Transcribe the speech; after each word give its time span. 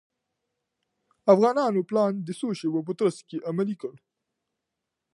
افغانانو 1.33 1.81
پلان 1.89 2.13
د 2.27 2.29
څو 2.39 2.47
شېبو 2.59 2.81
په 2.87 2.93
ترڅ 2.99 3.17
کې 3.29 3.37
عملي 3.49 3.75
کړ. 3.81 3.93